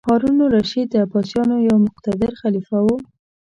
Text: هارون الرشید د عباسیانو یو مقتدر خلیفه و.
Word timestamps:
هارون 0.07 0.37
الرشید 0.45 0.87
د 0.91 0.95
عباسیانو 1.05 1.55
یو 1.67 1.77
مقتدر 1.87 2.31
خلیفه 2.41 2.77
و. 2.83 2.87